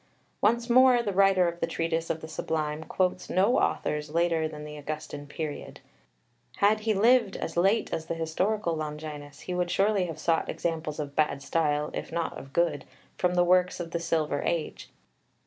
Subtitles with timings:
[0.41, 4.63] Once more, the writer of the Treatise of the Sublime quotes no authors later than
[4.63, 5.79] the Augustan period.
[6.55, 10.99] Had he lived as late as the historical Longinus he would surely have sought examples
[10.99, 12.83] of bad style, if not of good,
[13.15, 14.89] from the works of the Silver Age.